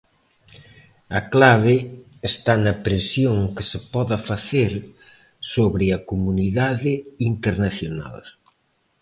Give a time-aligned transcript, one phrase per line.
[1.19, 1.75] A clave
[2.31, 4.71] está na presión que se poda facer
[5.53, 6.93] sobre a comunidade
[7.31, 8.17] internacional.